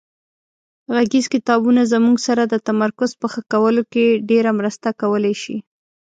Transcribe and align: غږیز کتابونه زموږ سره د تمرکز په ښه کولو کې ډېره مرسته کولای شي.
غږیز 0.93 1.25
کتابونه 1.33 1.81
زموږ 1.93 2.17
سره 2.27 2.43
د 2.47 2.55
تمرکز 2.67 3.11
په 3.19 3.27
ښه 3.31 3.41
کولو 3.53 3.83
کې 3.91 4.05
ډېره 4.29 4.51
مرسته 4.59 4.87
کولای 5.01 5.35
شي. 5.43 5.57